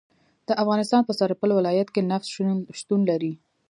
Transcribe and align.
د 0.47 0.49
افغانستان 0.61 1.01
په 1.05 1.13
سرپل 1.19 1.49
ولایت 1.53 1.87
کې 1.93 2.01
نفت 2.11 2.27
شتون 2.79 2.99
لري 3.09 3.33